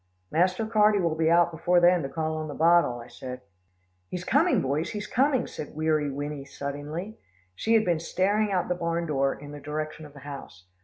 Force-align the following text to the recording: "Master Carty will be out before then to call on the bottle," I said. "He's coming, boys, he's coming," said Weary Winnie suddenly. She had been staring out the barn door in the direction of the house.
"Master 0.31 0.65
Carty 0.65 0.97
will 0.99 1.13
be 1.13 1.29
out 1.29 1.51
before 1.51 1.79
then 1.79 2.01
to 2.01 2.09
call 2.09 2.35
on 2.37 2.47
the 2.47 2.55
bottle," 2.55 2.97
I 2.99 3.07
said. 3.07 3.41
"He's 4.09 4.23
coming, 4.23 4.59
boys, 4.59 4.89
he's 4.89 5.05
coming," 5.05 5.45
said 5.45 5.75
Weary 5.75 6.09
Winnie 6.09 6.43
suddenly. 6.45 7.19
She 7.53 7.75
had 7.75 7.85
been 7.85 7.99
staring 7.99 8.51
out 8.51 8.67
the 8.67 8.73
barn 8.73 9.05
door 9.05 9.35
in 9.35 9.51
the 9.51 9.59
direction 9.59 10.07
of 10.07 10.13
the 10.13 10.21
house. 10.21 10.63